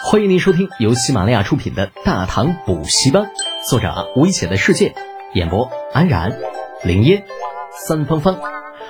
[0.00, 3.24] 欢迎您收听由喜马拉雅出品的《大唐补习班》，
[3.68, 4.94] 作者危险的世界，
[5.34, 6.38] 演播安然、
[6.84, 7.24] 林烟、
[7.72, 8.38] 三芳芳，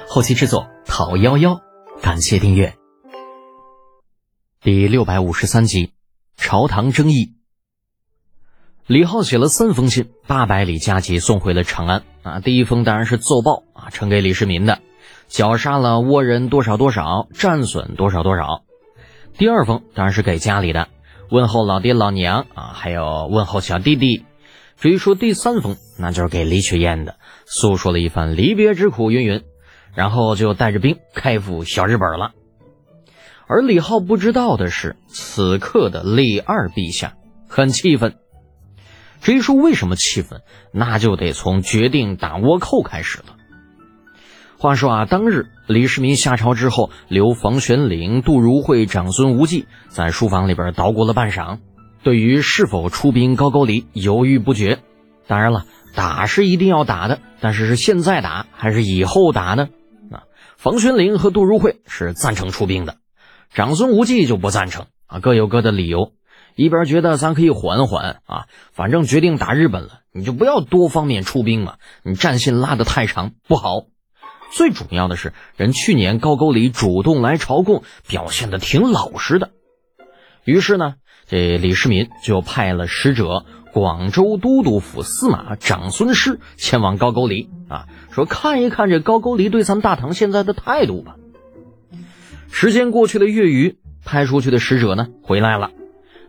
[0.07, 1.61] 后期制作陶幺幺。
[2.03, 2.75] 感谢订阅。
[4.61, 5.95] 第六百五十三集，
[6.37, 7.33] 朝堂争议。
[8.87, 12.03] 李浩写了三封信，八百里加急送回了长安。
[12.23, 14.81] 啊，第一封当然是奏报啊，呈给李世民的，
[15.27, 18.63] 绞杀了倭人多少多少，战损多少多少。
[19.39, 20.89] 第二封当然是给家里的。
[21.31, 24.25] 问候老爹老娘啊，还有问候小弟弟。
[24.77, 27.17] 至于说第三封，那就是给李雪燕的，
[27.47, 29.43] 诉说了一番离别之苦，云云。
[29.95, 32.33] 然后就带着兵开赴小日本了。
[33.49, 37.15] 而李浩不知道的是，此刻的李二陛下
[37.49, 38.15] 很气愤。
[39.21, 43.38] 至于说为什么气愤，那就得从决定打倭寇开始了。
[44.61, 51.61] 话说啊，当日李世民下朝之后，留房玄龄、杜如晦、长孙无忌在书房里边捣鼓了半晌，
[52.03, 54.81] 对于是否出兵高句丽犹豫不决。
[55.29, 59.69] 当然了，打是一定要打的，但是是现在打还是以后打呢？
[60.11, 62.97] 啊，房玄龄和杜如晦是赞成出兵的，
[63.55, 66.15] 长孙无忌就不赞成啊，各有各的理由。
[66.57, 73.83] 一边觉得咱可以缓缓啊，反正决定打日本了，你就不要多方面出兵嘛，你战线拉得太长不好。
[74.51, 79.51] 最主要的是，人去年高句丽主动来朝贡，表现的挺老实的。
[80.45, 80.95] 于是呢，
[81.27, 91.17] 这李世民就派了使者，广州都督府司马长孙师前往高句丽啊，说看一看这高句丽对咱们大唐现在的态度吧。
[92.51, 95.71] 时间过去了月余，派出去的使者呢回来了，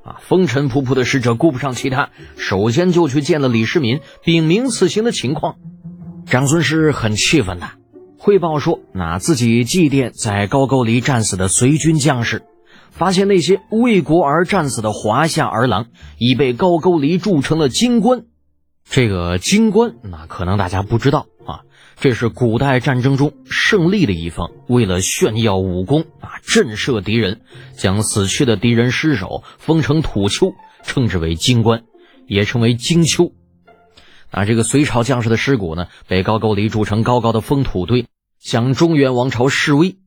[0.03, 5.55] 啊，风尘仆仆的使者顾不上其他，首先就去见了李世民，禀明此行的情况。
[6.25, 7.71] 长孙师很气愤呐。
[8.21, 12.43] 汇报说，那自己祭奠在高句丽战死的随军将士，
[12.91, 18.25] 发现那些为国而战死的华夏儿郎已被高句丽铸成了金棺。
[18.83, 21.61] 这个金棺，那可能大家不知道啊，
[21.95, 27.39] 这是古代战争中胜利的一方为了炫耀武功啊，震慑敌人，
[27.77, 30.51] 将死去的敌人尸首封成土丘，
[30.83, 31.83] 称之为金棺，
[32.27, 33.31] 也称为金丘。
[34.31, 38.07] 啊，这个隋朝将士的尸骨呢，被高句丽筑成高高的封土堆，
[38.39, 39.97] 向中原王朝示威。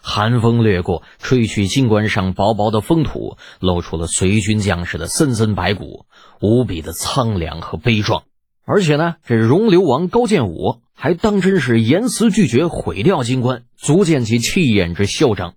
[0.00, 6.06] 寒风掠过，吹去金冠上薄薄的封土，露出了隋军将士的森森白骨，
[6.40, 8.22] 无比的苍凉和悲壮。
[8.64, 15.54] 而且呢，这容留王高建武还当真是严词拒绝毁掉金冠，足见其气焰之嚣张。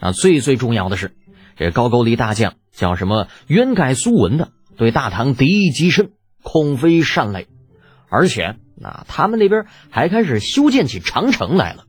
[0.00, 1.14] 那最最重要的是，
[1.56, 6.10] 这高句丽大将叫什么渊盖苏文的，对大唐敌意极深。
[6.44, 7.48] 恐非善类，
[8.08, 11.86] 而且那他们那边还开始修建起长城来了。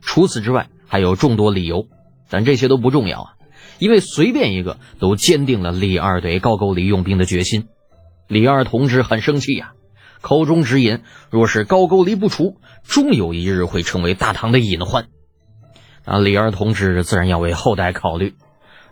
[0.00, 1.88] 除此之外，还有众多理由，
[2.28, 3.32] 但这些都不重要啊，
[3.78, 7.66] 因为随便一个都坚定了李二对高句丽用兵的决心。
[8.28, 9.72] 李二同志很生气呀，
[10.20, 15.08] 口中直言：若是高句丽不除，终有一日会成为大唐的隐患。
[16.04, 18.34] 啊，李二同志自然要为后代考虑。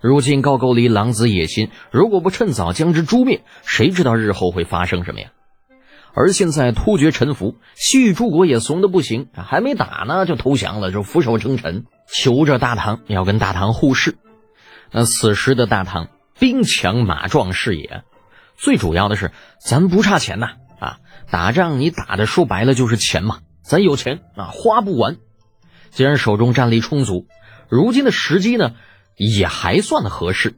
[0.01, 5.31] 如今高句丽狼子野心，如果不趁早将之诛灭，谁知道日后会发生什么呀？
[6.15, 14.17] 而现在突厥臣服，西域诸国也怂的不行，还没打呢就投降了，就俯首称臣，求着大唐要跟大唐互市。
[14.93, 18.03] 那此时的大唐兵强马壮是也，
[18.57, 20.99] 最主要的是咱不差钱呐啊！
[21.31, 25.17] 打仗你打的说白了就是钱嘛，咱有钱啊花不完。
[25.91, 27.27] 既然手中战力充足，
[27.69, 28.73] 如今的时机呢？
[29.19, 30.55] 也还算合适，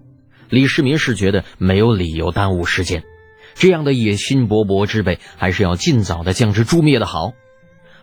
[0.51, 3.05] 李世民是觉得没有理由耽误时间，
[3.55, 7.33] 这样的野心勃勃之辈，还是要尽早的将之诛灭的好。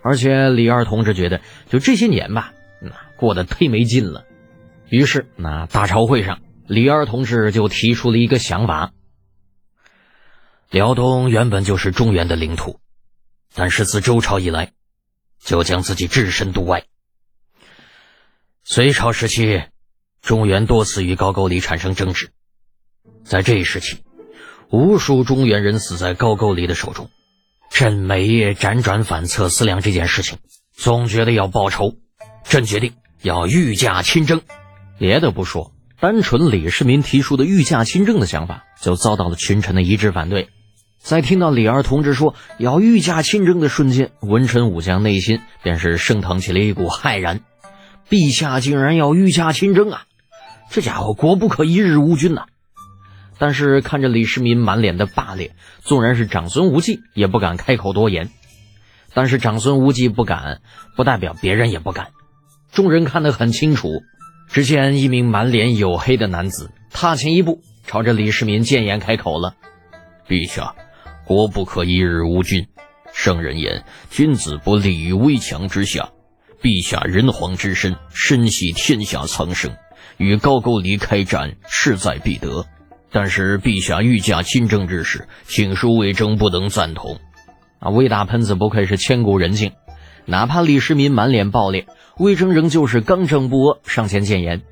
[0.02, 4.26] 而且李二同志觉得，就这些年吧，那过得忒没劲了。
[4.90, 8.94] 于是，那大朝会上，李二同志就提出了一个想法：
[10.72, 12.80] 辽东原本就是中原的领土，
[13.54, 14.72] 但是自周朝以来，
[15.40, 16.86] 就将自己置身度外。
[18.64, 19.64] 隋朝时期。
[20.28, 22.32] 中原多次与高句丽产生争执，
[23.24, 24.00] 在这一时期，
[24.70, 27.10] 无数中原人死在高句丽的手中。
[27.72, 30.40] 朕每夜辗转反侧思量这件事情，
[30.76, 31.96] 总觉得要报仇。
[32.44, 32.92] 朕决定
[33.22, 34.42] 要御驾亲征。
[35.00, 35.72] 别的不说，
[36.02, 40.50] 单纯李世民提出的御驾亲征的想法，就遭到了群臣的一致反对。
[41.00, 47.40] 在听到李二同志说要御驾亲征的瞬间，文臣武将内心便是升腾起了一股骇然：
[48.10, 50.04] 陛下竟然要御驾亲征啊！
[50.70, 52.46] 这家伙国不可一日无君呐！
[53.40, 58.30] 但是看着李世民满脸的霸烈，纵然是长孙无忌也不敢开口多言。
[59.14, 60.62] 但是长孙无忌不敢，
[60.96, 62.10] 不代表别人也不敢。
[62.72, 64.04] 众人看得很清楚，
[64.50, 69.56] 只见一名满脸黝黑的男子踏前一步，朝着李世民谏言开口了
[70.28, 70.76] ：“陛下，
[71.26, 72.68] 国不可一日无君。
[73.14, 76.10] 圣人言，君子不立于危墙之下。
[76.62, 79.76] 陛下人皇之身，深系天下苍生，
[80.16, 82.66] 与高句丽开战，势在必得。
[83.12, 87.20] 但是陛下御驾亲征之事，请恕魏征不能赞同。”
[87.80, 89.74] 啊，魏大喷子不愧是千古人敬，
[90.26, 91.86] 哪怕李世民满脸暴烈，
[92.18, 94.64] 魏征仍旧是刚正不阿，上前谏言。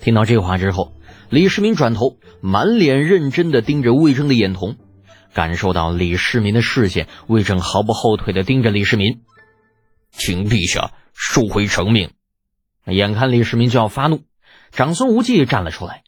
[0.00, 0.94] 听到这话之后，
[1.28, 4.78] 李世民转头，满脸认真地盯着魏征的眼瞳，
[5.34, 9.20] 感受到李世民的视线，魏征毫不后退地盯着李世民，
[10.10, 12.10] 请陛下收回成命。
[12.86, 14.22] 眼看李世民就要发怒，
[14.72, 16.02] 长孙无忌站了出来，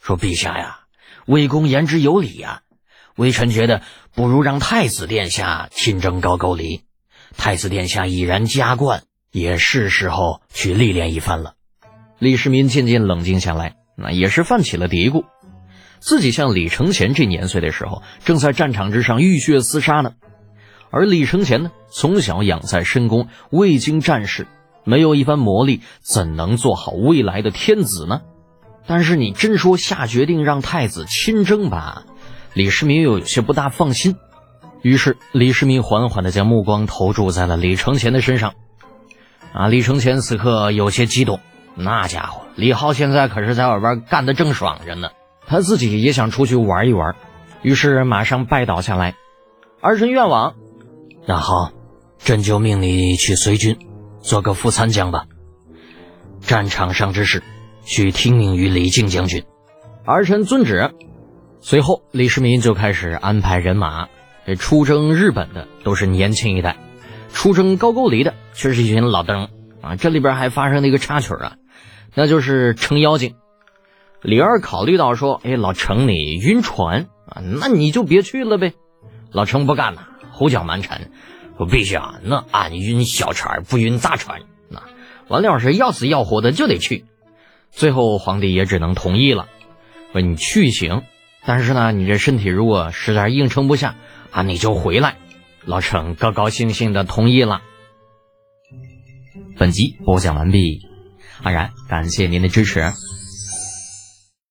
[0.00, 0.80] 说：“陛下呀，
[1.26, 2.62] 魏公言之有理呀。”
[3.16, 3.82] 微臣觉得，
[4.14, 6.82] 不如让太子殿下亲征高句丽。
[7.36, 11.54] 太子殿下已然加冠，也是时候去历练一番了。
[12.18, 15.24] 李世民渐渐冷静下来，那也是泛起了嘀咕：
[15.98, 20.12] 自己像李承乾这年岁的时候，正在战场之上浴血厮杀呢。
[20.90, 24.46] 而李承乾呢，从小养在深宫，未经战事，
[24.86, 28.22] 没有一番磨砺，怎能做好未来的天子呢？
[28.86, 32.04] 但是你真说下决定让太子亲征吧？
[32.54, 34.16] 李世民又有些不大放心，
[34.80, 38.54] 于是李世民缓缓地将目光投注在了李承乾的身上。
[39.52, 41.40] 啊，李承乾此刻有些激动，
[41.74, 45.08] 那家伙李浩现在可是在外边干得正爽着呢，
[45.46, 47.16] 他自己也想出去玩一玩，
[47.62, 49.14] 于是马上拜倒下来
[49.82, 50.54] ：“儿臣愿往。”
[51.26, 51.72] 那好，
[52.18, 53.76] 朕就命你去随军，
[54.26, 55.26] 做个副参将吧。
[56.40, 57.44] 战场上之事，
[57.84, 59.44] 需听命于李靖将军。
[60.04, 60.92] 儿臣遵旨。
[61.60, 64.08] 随后，李世民就开始安排人马。
[64.44, 66.76] 这出征日本的都是年轻一代，
[67.32, 69.48] 出征高句丽的却是一群老登
[69.80, 69.94] 啊。
[69.94, 71.54] 这里边还发生了一个插曲啊，
[72.14, 73.36] 那就是成妖精。
[74.22, 78.74] 李二考虑到说：“哎，老程你晕船啊，那你就别去了呗。”
[79.30, 81.10] 老程不干了，胡搅蛮缠，
[81.56, 84.82] 说：“陛下，那俺晕小船不晕大船，那
[85.28, 87.04] 完了是要死要活的就得去。”
[87.70, 89.48] 最后皇帝也只能同意了，
[90.12, 91.02] 说：“你去行。”
[91.44, 93.94] 但是呢，你这身体如果实在硬撑不下
[94.32, 95.16] 啊，你就回来。
[95.64, 97.62] 老程高高兴兴的同意了。
[99.56, 100.82] 本集播讲完毕，
[101.42, 102.92] 安然感谢您的支持。